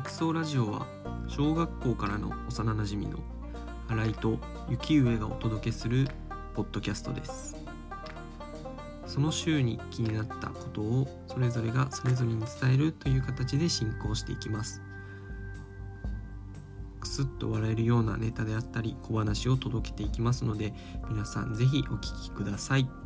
[0.00, 0.86] クソラジオは
[1.26, 3.18] 小学校からの幼なじみの
[3.88, 4.38] 新井と
[4.68, 6.08] 雪上がお届けする
[6.54, 7.56] ポッドキャストです
[9.06, 14.82] その週に気になったことをそれぞれがそれぞれに伝えるという形で進行していきます
[17.00, 20.74] くすっと笑えるようなネタであったり小話を届けていきますので
[21.08, 23.05] 皆さん是非お聴きください。